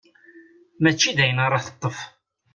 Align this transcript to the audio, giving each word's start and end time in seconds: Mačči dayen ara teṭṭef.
Mačči 0.81 1.09
dayen 1.17 1.43
ara 1.45 1.65
teṭṭef. 1.65 1.97